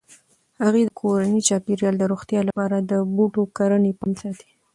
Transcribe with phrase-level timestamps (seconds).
[0.63, 4.49] هغې د کورني چاپیریال د روغتیا لپاره د بوټو کرنې پام ساتي.